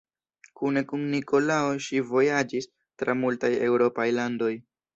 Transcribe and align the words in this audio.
Kune 0.59 0.81
kun 0.91 1.03
Nikolao 1.11 1.67
ŝi 1.89 2.01
vojaĝis 2.13 2.69
tra 3.03 3.17
multaj 3.23 3.55
eŭropaj 3.69 4.11
landoj. 4.21 4.53